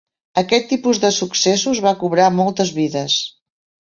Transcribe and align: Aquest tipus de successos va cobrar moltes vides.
Aquest 0.41 0.63
tipus 0.69 1.01
de 1.03 1.11
successos 1.17 1.81
va 1.87 1.91
cobrar 2.05 2.31
moltes 2.39 2.73
vides. 2.79 3.19